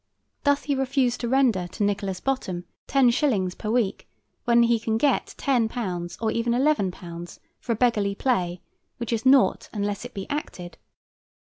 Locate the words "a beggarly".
7.73-8.15